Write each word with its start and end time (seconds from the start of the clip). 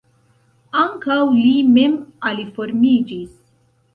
Ankaŭ 0.83 1.17
li 1.33 1.51
mem 1.75 1.93
aliformiĝis. 2.31 3.31